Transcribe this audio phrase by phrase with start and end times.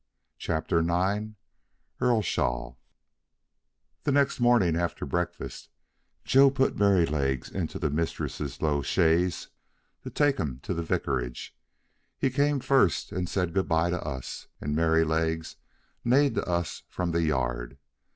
[0.39, 1.35] CHAPTER IX
[2.01, 2.75] EARLSHALL
[4.01, 5.69] The next morning after breakfast,
[6.25, 9.49] Joe put Merrylegs into the mistress' low chaise
[10.01, 11.55] to take him to the vicarage;
[12.17, 15.57] he came first and said good bye to us, and Merrylegs
[16.03, 17.77] neighed to us from the yard.